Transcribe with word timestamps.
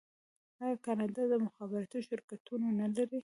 آیا 0.63 0.77
کاناډا 0.85 1.23
د 1.29 1.33
مخابراتو 1.45 1.97
شرکتونه 2.07 2.67
نلري؟ 2.79 3.19